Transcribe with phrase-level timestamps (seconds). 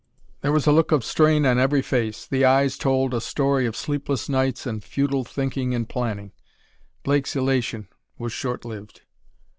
[0.41, 3.75] There was a look of strain on every face; the eyes told a story of
[3.75, 6.31] sleepless nights and futile thinking and planning.
[7.03, 9.01] Blake's elation was short lived.